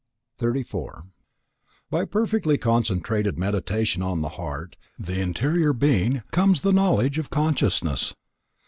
34 0.39 1.03
By 1.91 2.05
perfectly 2.05 2.57
concentrated 2.57 3.37
Meditation 3.37 4.01
on 4.01 4.21
the 4.21 4.29
heart, 4.29 4.75
the 4.97 5.21
interior 5.21 5.73
being, 5.73 6.23
comes 6.31 6.61
the 6.61 6.73
knowledge 6.73 7.19
of 7.19 7.29
consciousness. 7.29 8.15